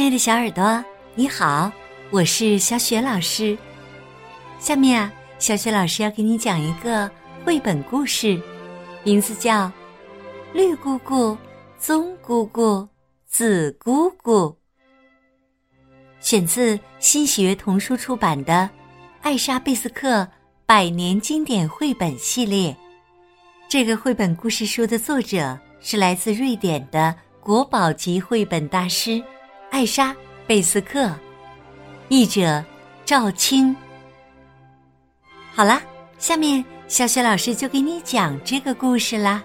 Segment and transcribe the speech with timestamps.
[0.00, 0.82] 亲爱的小耳朵，
[1.14, 1.70] 你好，
[2.08, 3.54] 我是小雪老师。
[4.58, 7.10] 下面啊，小雪老师要给你讲一个
[7.44, 8.40] 绘本故事，
[9.02, 9.66] 名字叫
[10.54, 11.36] 《绿姑姑、
[11.78, 12.88] 棕姑姑、
[13.26, 14.48] 紫姑姑》，
[16.18, 18.52] 选自新喜悦童书出版的
[19.20, 20.26] 《艾莎贝斯克
[20.64, 22.72] 百年经典绘本系列》。
[23.68, 29.22] 这个绘本故事书的作者是来自瑞典的国宝级绘本大师。
[29.70, 30.12] 艾莎·
[30.48, 31.16] 贝斯克，
[32.08, 32.62] 译者
[33.04, 33.74] 赵青。
[35.54, 35.80] 好啦，
[36.18, 39.42] 下面小雪老师就给你讲这个故事啦。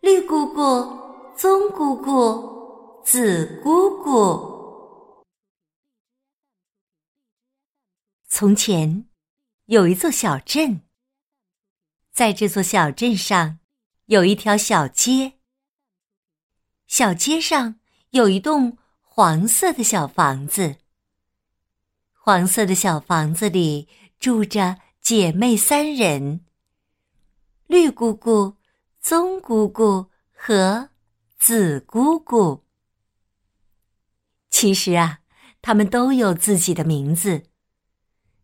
[0.00, 0.60] 绿姑姑、
[1.36, 5.22] 棕姑姑、紫姑姑。
[8.28, 9.06] 从前
[9.66, 10.82] 有一座小镇，
[12.12, 13.58] 在这座小镇上
[14.06, 15.37] 有一条小街。
[16.88, 17.78] 小街上
[18.10, 20.76] 有一栋黄色的小房子。
[22.12, 23.86] 黄色的小房子里
[24.18, 26.40] 住着姐妹三人：
[27.66, 28.56] 绿姑姑、
[29.00, 30.88] 棕姑姑和
[31.38, 32.64] 紫姑姑。
[34.48, 35.20] 其实啊，
[35.60, 37.44] 他们都有自己的名字，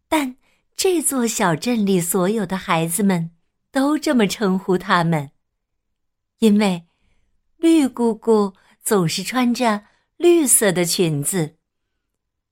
[0.07, 0.37] 但
[0.77, 3.31] 这座小镇里所有的孩子们
[3.71, 5.31] 都这么称呼他们，
[6.41, 6.87] 因为。
[7.65, 9.87] 绿姑姑总是穿着
[10.19, 11.57] 绿色的裙子，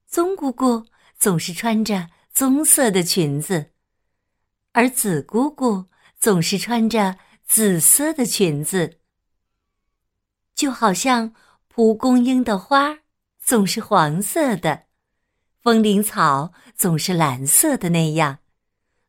[0.06, 0.86] 棕姑姑
[1.18, 3.72] 总是穿着棕色的裙子，
[4.72, 5.84] 而紫姑姑
[6.18, 9.00] 总是穿着紫色的裙子。
[10.54, 11.34] 就好像
[11.68, 13.00] 蒲公英的花
[13.38, 14.84] 总是黄色的，
[15.60, 18.38] 风铃草总是蓝色的那样，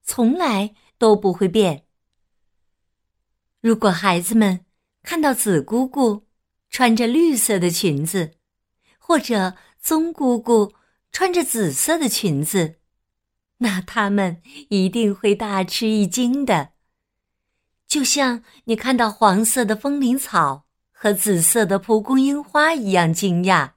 [0.03, 1.85] 从来都不会变。
[3.61, 4.62] 如果孩子们，
[5.03, 6.25] 看到紫姑姑
[6.69, 8.35] 穿着绿色的裙子，
[8.97, 10.73] 或者棕姑姑
[11.11, 12.79] 穿着紫色的裙子，
[13.57, 16.71] 那他们一定会大吃一惊的。
[17.85, 23.73] 就像你看到黄色的风铃草和紫色的蒲公英花一样惊讶。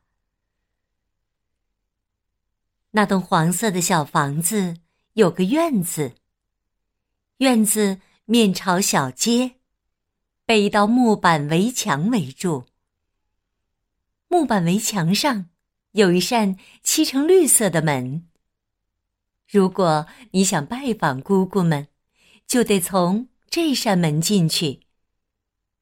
[2.92, 4.76] 那栋黄色的小房子
[5.14, 6.14] 有个院子，
[7.38, 9.55] 院子面朝小街。
[10.46, 12.66] 被一道木板围墙围住。
[14.28, 15.50] 木板围墙上
[15.90, 18.28] 有一扇漆成绿色的门。
[19.48, 21.88] 如果你想拜访姑姑们，
[22.46, 24.80] 就得从这扇门进去，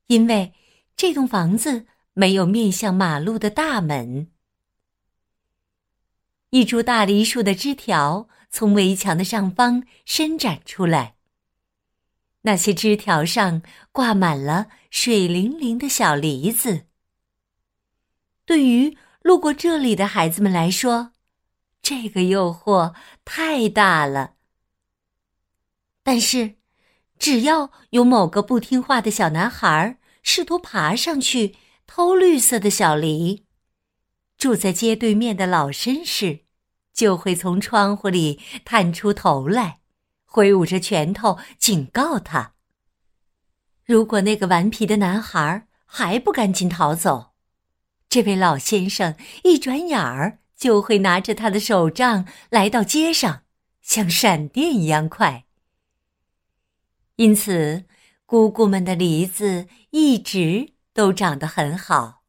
[0.07, 0.55] 因为
[0.97, 4.31] 这栋房子没有面向马路的大门。
[6.51, 11.14] 一株大梨树的枝条从围墙的上方伸展出来。
[12.47, 13.62] 那些枝条上
[13.93, 16.87] 挂满了水灵灵的小梨子。
[18.47, 21.12] 对于路过这里的孩子们来说，
[21.81, 22.94] 这个诱惑
[23.25, 24.34] 太大了。
[26.03, 26.56] 但是，
[27.19, 31.56] 只要有某个不听话的小男孩试图爬上去
[31.87, 33.47] 偷绿色的小梨，
[34.37, 36.41] 住在街对面的老绅士
[36.93, 39.81] 就会从窗户里探出头来。
[40.34, 42.55] 挥舞着拳头警告他
[43.87, 47.34] ：“如果那个顽皮的男孩还不赶紧逃走，
[48.09, 49.15] 这位老先生
[49.45, 53.45] 一转眼儿就会拿着他的手杖来到街上，
[53.81, 55.45] 像闪电一样快。”
[57.15, 57.84] 因此，
[58.27, 62.25] 姑姑们的梨子一直都长得很好。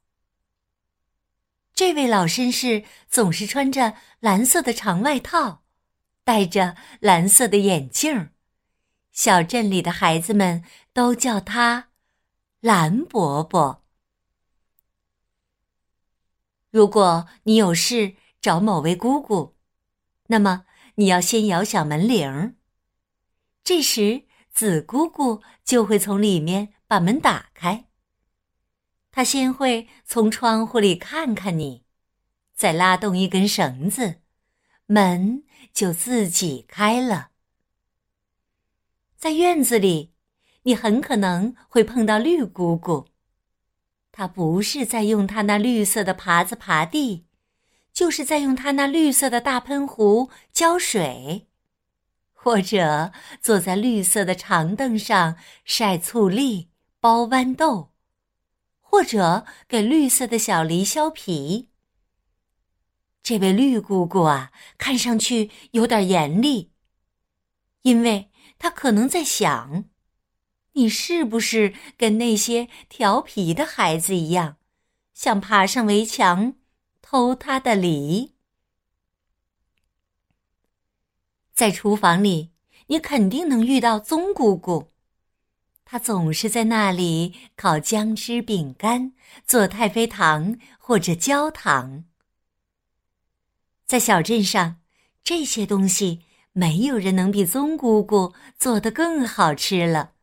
[1.73, 5.64] 这位老绅士总是穿着蓝色的长外套。
[6.25, 8.31] 戴着蓝色的眼镜
[9.11, 11.89] 小镇里的孩子们都叫他
[12.59, 13.85] 蓝伯伯。
[16.71, 19.55] 如果你有事找某位姑姑，
[20.27, 22.57] 那么你要先摇响门铃
[23.63, 27.87] 这时，紫姑姑就会从里面把门打开。
[29.11, 31.85] 她先会从窗户里看看你，
[32.53, 34.21] 再拉动一根绳子。
[34.87, 35.43] 门
[35.73, 37.29] 就自己开了。
[39.17, 40.11] 在院子里，
[40.63, 43.07] 你很可能会碰到绿姑姑。
[44.11, 47.25] 她不是在用她那绿色的耙子耙地，
[47.91, 51.47] 就是在用她那绿色的大喷壶浇水，
[52.33, 53.11] 或者
[53.41, 56.69] 坐在绿色的长凳上晒醋栗、
[57.01, 57.91] 剥豌豆，
[58.79, 61.69] 或者给绿色的小梨削皮。
[63.25, 66.71] 这位绿姑姑啊，看上去有点严厉，
[67.81, 68.29] 因为
[68.59, 69.85] 她可能在想：
[70.73, 74.57] 你是不是跟那些调皮的孩子一样，
[75.15, 76.53] 想爬上围墙
[77.01, 78.35] 偷他的梨。
[81.51, 82.51] 在厨房里，
[82.89, 84.91] 你肯定能遇到棕姑姑，
[85.83, 89.13] 她总是在那里烤姜汁饼干、
[89.47, 92.05] 做太妃糖或者焦糖。
[93.85, 94.81] 在小镇上，
[95.23, 96.21] 这些东西
[96.53, 100.13] 没有人能比棕姑姑做的更好吃了。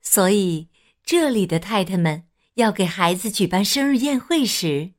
[0.00, 0.68] 所以，
[1.04, 2.24] 这里的太太们
[2.54, 4.94] 要给孩子举办生日宴会时，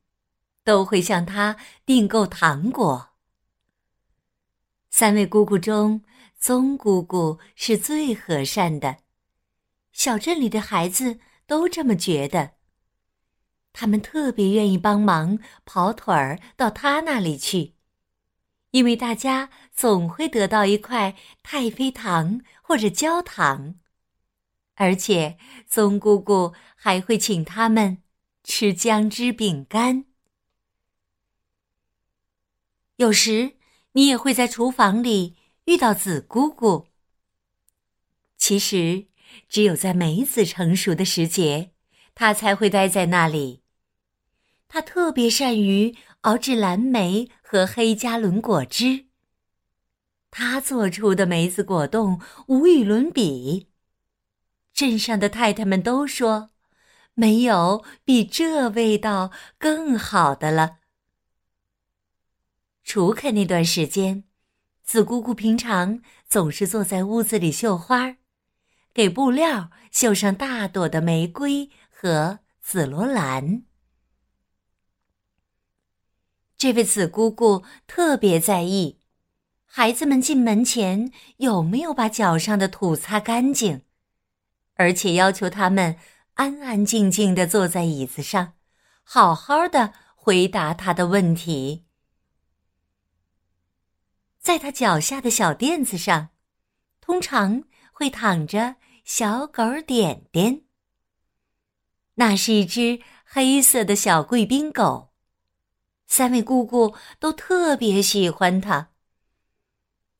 [0.64, 3.10] 都会向她订购糖果。
[4.90, 6.02] 三位姑姑中，
[6.38, 8.98] 棕姑姑是最和善的，
[9.92, 12.52] 小镇里的孩子都这么觉得。
[13.74, 17.74] 他们特别愿意帮忙跑腿儿到他那里去，
[18.70, 23.74] 因为大家总会得到一块太妃糖或者焦糖，
[24.76, 25.36] 而且
[25.68, 27.98] 棕姑姑还会请他们
[28.42, 30.06] 吃姜汁饼干。
[32.96, 33.56] 有时。
[33.96, 35.36] 你也会在厨房里
[35.66, 36.88] 遇到紫姑姑。
[38.36, 39.06] 其实，
[39.48, 41.70] 只有在梅子成熟的时节，
[42.12, 43.62] 她才会待在那里。
[44.74, 49.04] 他特别善于熬制蓝莓和黑加仑果汁。
[50.32, 53.68] 他做出的梅子果冻无与伦比。
[54.72, 56.50] 镇上的太太们都说，
[57.14, 60.78] 没有比这味道更好的了。
[62.82, 64.24] 除开那段时间，
[64.82, 68.16] 紫姑姑平常总是坐在屋子里绣花，
[68.92, 73.62] 给布料绣上大朵的玫瑰和紫罗兰。
[76.64, 78.98] 这位紫姑姑特别在意，
[79.66, 83.82] 孩子们进门前有没有把脚上的土擦干净，
[84.76, 85.98] 而且要求他们
[86.36, 88.54] 安安静静的坐在椅子上，
[89.02, 91.84] 好好的回答他的问题。
[94.40, 96.30] 在他脚下的小垫子上，
[97.02, 100.62] 通常会躺着小狗点点。
[102.14, 105.10] 那是一只黑色的小贵宾狗，
[106.16, 108.90] 三位姑姑都特别喜欢它。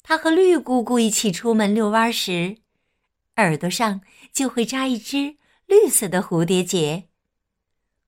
[0.03, 2.57] 它和绿姑姑一起出门遛弯时，
[3.37, 4.01] 耳朵上
[4.33, 5.37] 就会扎一只
[5.67, 7.05] 绿色的蝴蝶结；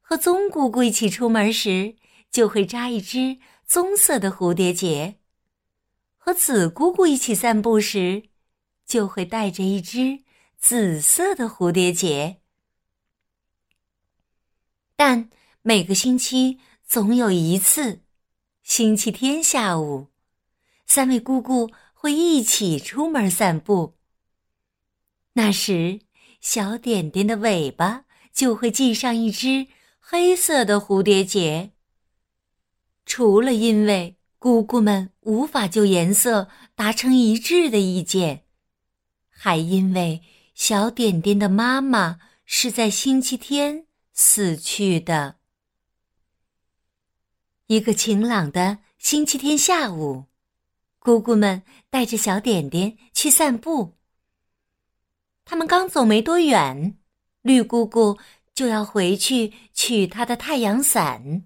[0.01, 1.95] 和棕姑姑一起出门时，
[2.29, 5.21] 就会扎一只棕色的蝴蝶结。
[6.17, 8.25] 和紫姑姑一起散步时，
[8.85, 10.25] 就会带着一只
[10.59, 12.41] 紫色的蝴蝶结。
[14.97, 15.31] 但
[15.63, 18.01] 每个星期总有一次，
[18.63, 20.09] 星期天下午，
[20.87, 23.97] 三位姑姑会一起出门散步。
[25.35, 26.01] 那时，
[26.41, 29.67] 小点点的尾巴就会系上一只
[30.01, 31.73] 黑色的蝴蝶结。
[33.05, 34.15] 除了因为。
[34.39, 38.45] 姑姑们无法就颜色达成一致的意见，
[39.29, 40.23] 还因为
[40.55, 45.39] 小点点的妈妈是在星期天死去的。
[47.69, 50.27] 一个晴朗的星期天下午，
[51.01, 53.97] 姑姑们带着小点点去散步。
[55.45, 56.97] 他们刚走没多远，
[57.43, 58.21] 绿姑姑
[58.55, 61.43] 就要回去取她的太阳伞。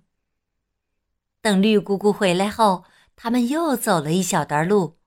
[1.41, 2.85] 等绿姑姑回来后，
[3.17, 4.99] 他们又走了一小段路。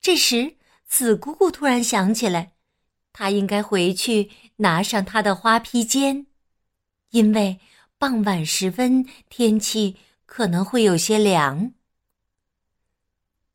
[0.00, 2.52] 这时，紫姑姑突然想起来，
[3.12, 6.26] 她应该回去拿上她的花披肩，
[7.10, 7.60] 因为
[7.98, 11.72] 傍晚时分天气可能会有些凉。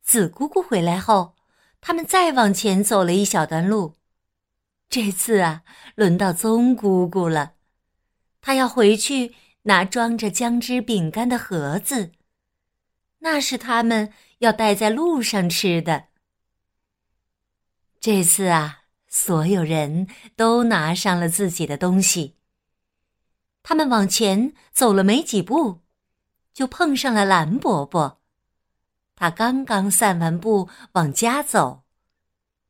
[0.02, 1.34] 紫姑姑回来后，
[1.80, 3.94] 他们再往前走了一小段路。
[4.90, 5.62] 这次啊，
[5.94, 7.54] 轮到棕姑姑了，
[8.40, 9.34] 她要回去。
[9.66, 12.12] 拿装着姜汁饼干的盒子，
[13.20, 16.08] 那是他们要带在路上吃的。
[17.98, 22.36] 这次啊，所有人都拿上了自己的东西。
[23.64, 25.80] 他们往前走了没几步，
[26.52, 28.20] 就碰上了蓝伯伯。
[29.16, 31.82] 他刚刚散完步往家走，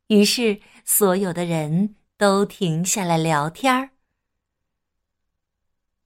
[0.07, 3.91] 于是所有的人都停下来聊天儿。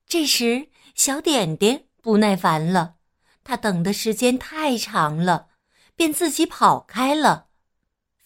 [0.09, 0.71] 这时。
[0.95, 2.97] 小点点不耐烦了，
[3.45, 5.51] 他等的时间太长了，
[5.95, 7.51] 便自己跑开了。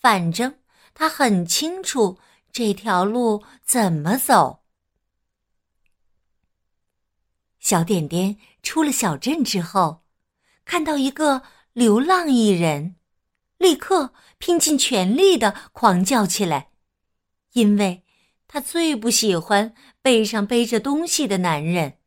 [0.01, 0.61] 反正
[0.95, 2.19] 他很清楚
[2.51, 4.62] 这条路怎么走。
[7.63, 10.03] 小点点出了小镇之后，
[10.65, 12.97] 看到一个流浪艺人，
[13.57, 16.71] 立刻拼尽全力的狂叫起来，
[17.53, 18.03] 因为
[18.49, 21.99] 他最不喜欢背上背着东西的男人。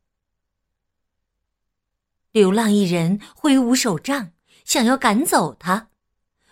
[2.33, 4.33] 流浪艺人挥舞手杖，
[4.65, 5.87] 想要赶走他，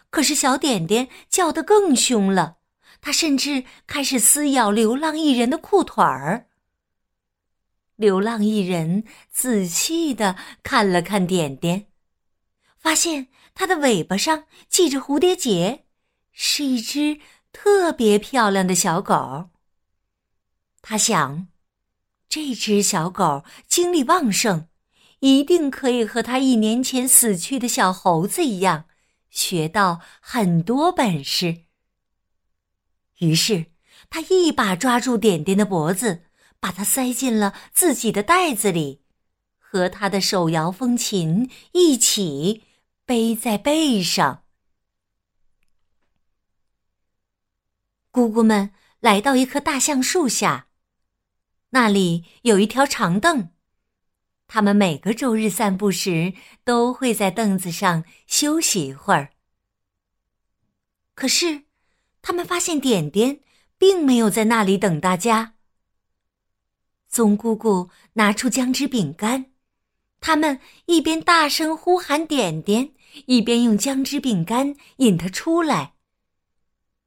[0.10, 2.60] 可是小点点叫得更凶了，
[3.02, 6.48] 他甚至开始撕咬流浪艺人的裤腿儿。
[8.04, 11.88] 流浪艺人仔细的看了看点点，
[12.78, 15.86] 发现它的尾巴上系着蝴蝶结，
[16.34, 17.22] 是一只
[17.54, 19.52] 特别漂亮的小狗。
[20.82, 21.48] 他想，
[22.28, 24.68] 这只小狗精力旺盛。
[25.20, 28.84] 一定可以和他一年前死去的小猴子一样，
[29.30, 31.60] 学到很多本事。
[33.20, 33.68] 于是，
[34.10, 36.24] 他一把抓住点点的脖子，
[36.64, 39.02] 把它塞进了自己的袋子里，
[39.58, 42.64] 和他的手摇风琴一起
[43.06, 44.46] 背在背上。
[48.12, 50.70] 姑姑们来到一棵大橡树下，
[51.72, 53.50] 那里有一条长凳。
[54.48, 59.34] 他们每个周日散步时都会在凳子上休息一会儿。
[61.14, 61.64] 可是，
[62.22, 63.42] 他们发现点点
[63.78, 65.56] 并没有在那里等大家。
[67.14, 69.52] 棕姑姑拿出姜汁饼干，
[70.20, 72.96] 他们一边大声呼喊点点，
[73.28, 75.94] 一边用姜汁饼干引他出来，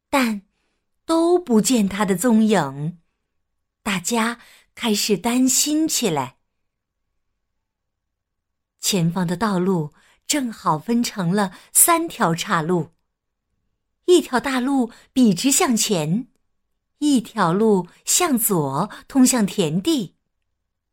[0.09, 0.43] 但
[1.05, 3.01] 都不见他的踪影。
[3.83, 4.39] 大家
[4.77, 6.37] 开始担心起来。
[8.79, 9.93] 前方的道路
[10.25, 12.91] 正好分成了三条岔路，
[14.05, 16.29] 一条大路笔直向前，
[16.99, 20.17] 一条路向左通向田地，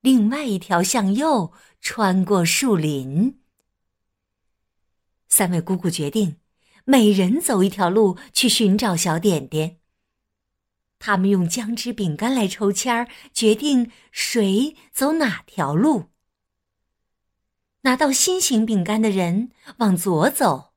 [0.02, 3.40] 另外一条向右穿过树林。
[5.28, 6.38] 三位姑姑决定，
[6.86, 9.80] 每人走一条路去寻找小点点。
[11.00, 16.12] 他们用姜汁饼干来抽签儿，决定谁走哪条路。
[17.82, 20.74] 拿到心形饼干的人往左走，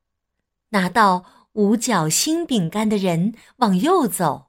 [0.71, 4.46] 拿到五角星饼干的人往右走，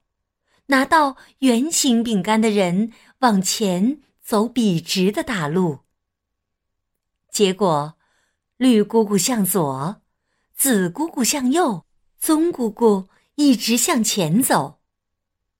[0.67, 5.79] 拿到圆形饼干的人往前走笔直的大路。
[7.31, 7.97] 结果，
[8.57, 10.01] 绿姑姑向左，
[10.55, 11.85] 紫姑姑向右，
[12.19, 14.81] 棕姑姑一直向前走。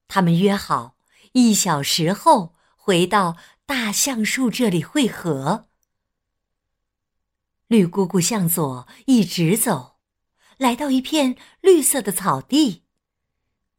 [0.07, 0.95] 他们约好
[1.33, 5.67] 一小时后回到大橡树这里汇合。
[7.67, 9.97] 绿姑姑向左一直走，
[10.57, 12.86] 来到一片绿色的草地。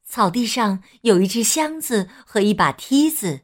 [0.09, 3.43] 草地上有一只箱子和一把梯子，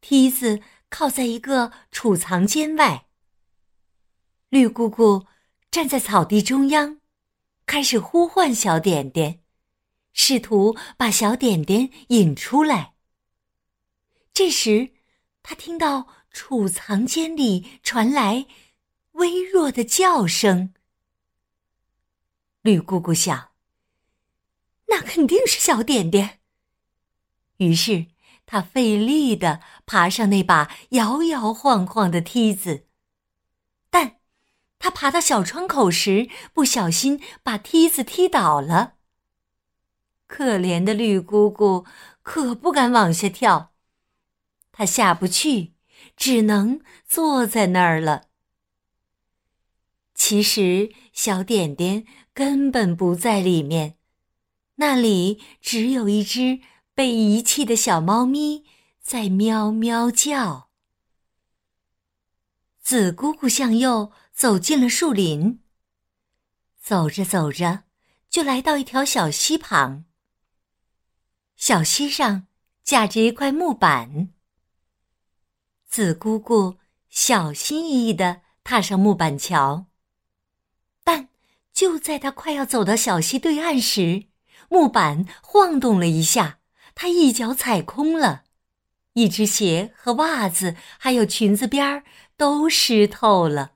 [0.00, 3.06] 梯子靠在一个储藏间外。
[4.50, 5.26] 绿姑姑
[5.70, 7.00] 站在草地中央，
[7.66, 9.40] 开始呼唤小点点，
[10.12, 12.94] 试图把小点点引出来。
[14.32, 14.90] 这时，
[15.42, 18.46] 她听到储藏间里传来。
[19.14, 20.72] 微弱的叫声。
[22.62, 23.49] 绿姑姑想，
[24.90, 26.40] 那肯定是小点点。
[27.56, 28.06] 于是，
[28.46, 32.86] 他费力的爬上那把摇摇晃晃的梯子，
[33.88, 34.16] 但
[34.78, 38.94] 他爬到小窗口时，不小心把梯子踢倒了。
[40.26, 41.84] 可怜的绿姑姑
[42.22, 43.72] 可不敢往下跳，
[44.72, 45.74] 她下不去，
[46.16, 48.28] 只能坐在那儿了。
[50.14, 53.96] 其实，小点点根本不在里面，
[54.80, 56.60] 那里只有一只
[56.94, 58.64] 被遗弃的小猫咪
[58.98, 60.70] 在喵喵叫。
[62.80, 65.60] 紫姑姑向右走进了树林，
[66.80, 67.84] 走着走着，
[68.30, 70.06] 就来到一条小溪旁。
[71.56, 72.46] 小溪上
[72.82, 74.30] 架着一块木板，
[75.86, 76.78] 紫姑姑
[77.10, 79.88] 小心翼翼地踏上木板桥。
[81.04, 81.28] 但
[81.70, 84.29] 就在他快要走到小溪对岸时，
[84.70, 86.60] 木板晃动了一下，
[86.94, 88.44] 他一脚踩空了，
[89.14, 92.04] 一只鞋和袜子还有裙子边儿
[92.36, 93.72] 都湿透了。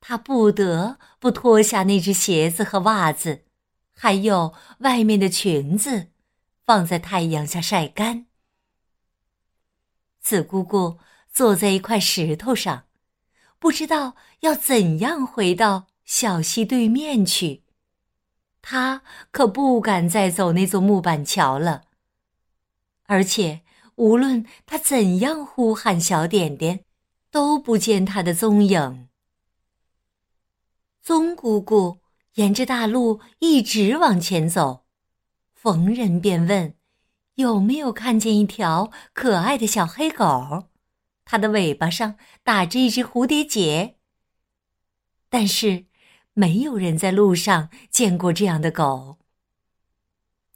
[0.00, 3.46] 他不得不脱下那只鞋子和袜子，
[3.94, 6.08] 还有外面的裙子，
[6.64, 8.26] 放在太阳下晒干。
[10.20, 10.98] 紫姑姑
[11.32, 12.84] 坐在一块石头上，
[13.58, 15.86] 不知道要怎样回到。
[16.04, 17.64] 小溪对面去，
[18.68, 21.84] 他可不敢再走那座木板桥了。
[23.04, 23.62] 而且，
[23.94, 26.84] 无论他怎样呼喊小点点，
[27.30, 29.06] 都不见他的踪影。
[31.00, 32.00] 棕姑姑
[32.34, 34.84] 沿着大路一直往前走，
[35.54, 36.74] 逢人便问
[37.36, 40.64] ：“有没有看见一条可爱的小黑狗？
[41.24, 43.94] 它的尾巴上打着一只蝴蝶结。”
[45.30, 45.86] 但是
[46.38, 49.16] 没有人在路上见过这样的狗。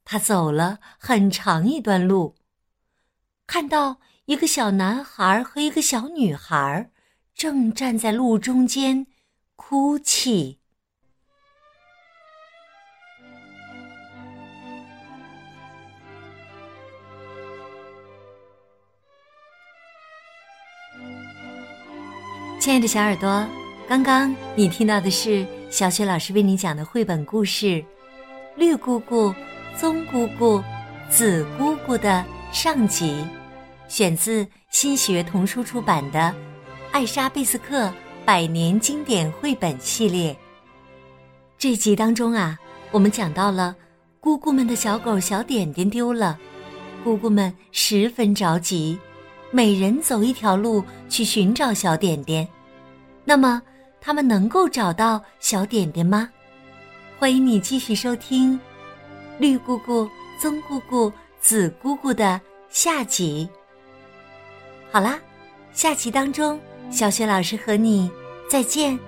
[0.05, 2.35] 他走了很长一段路，
[3.47, 6.91] 看到一个小男孩和一个小女孩
[7.35, 9.07] 正站在路中间
[9.57, 10.59] 哭泣。
[22.59, 23.49] 亲爱的小耳朵，
[23.89, 27.67] 刚刚你听到的是小雪老师为你讲的绘本故事
[28.57, 29.33] 《绿姑姑、
[29.79, 30.61] 棕姑姑、
[31.09, 33.25] 紫姑姑》的上集，
[33.87, 36.19] 选自新学童书出版的
[36.91, 37.89] 《艾莎贝斯克
[38.25, 40.33] 百年经典绘本系列》。
[41.57, 42.59] 这集当中啊，
[42.91, 43.77] 我们讲到了
[44.19, 46.37] 姑姑们的小狗小点点丢了，
[47.05, 48.99] 姑姑们十分着急。
[49.53, 52.47] 每人走一条路去寻找小点点，
[53.25, 53.63] 那么
[54.01, 56.29] 他们能够找到小点点吗？
[57.19, 58.55] 欢迎你继续收听
[59.39, 60.09] 《绿姑姑、
[60.41, 62.41] 棕姑姑、紫姑姑》的
[62.71, 63.49] 下集。
[64.91, 65.21] 好啦，
[65.73, 66.59] 下集当中，
[66.91, 68.11] 小雪老师和你
[68.49, 68.99] 再见。